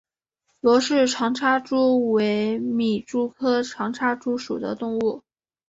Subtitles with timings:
[0.61, 5.21] 罗氏长插蛛为皿蛛科长插蛛属的动物。